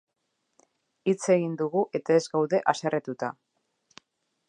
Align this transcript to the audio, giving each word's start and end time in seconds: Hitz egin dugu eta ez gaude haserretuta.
Hitz 1.11 1.19
egin 1.35 1.53
dugu 1.61 1.85
eta 2.01 2.19
ez 2.23 2.25
gaude 2.37 2.65
haserretuta. 2.73 3.33